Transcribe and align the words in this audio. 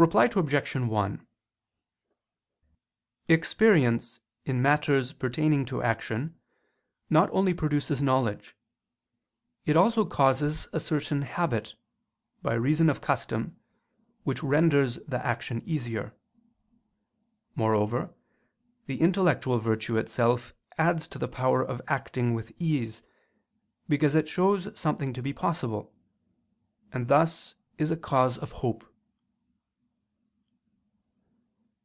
Reply 0.00 0.26
Obj. 0.32 0.76
1: 0.76 1.26
Experience 3.26 4.20
in 4.44 4.62
matters 4.62 5.12
pertaining 5.12 5.64
to 5.64 5.82
action 5.82 6.38
not 7.10 7.28
only 7.32 7.52
produces 7.52 8.00
knowledge; 8.00 8.56
it 9.66 9.76
also 9.76 10.04
causes 10.04 10.68
a 10.72 10.78
certain 10.78 11.22
habit, 11.22 11.74
by 12.42 12.54
reason 12.54 12.88
of 12.88 13.00
custom, 13.00 13.58
which 14.22 14.40
renders 14.40 15.00
the 15.08 15.18
action 15.26 15.62
easier. 15.66 16.14
Moreover, 17.56 18.14
the 18.86 19.00
intellectual 19.00 19.58
virtue 19.58 19.96
itself 19.98 20.54
adds 20.78 21.08
to 21.08 21.18
the 21.18 21.26
power 21.26 21.60
of 21.60 21.82
acting 21.88 22.34
with 22.34 22.52
ease: 22.60 23.02
because 23.88 24.14
it 24.14 24.28
shows 24.28 24.68
something 24.78 25.12
to 25.12 25.22
be 25.22 25.32
possible; 25.32 25.92
and 26.92 27.08
thus 27.08 27.56
is 27.78 27.90
a 27.90 27.96
cause 27.96 28.38
of 28.38 28.52
hope. 28.52 28.84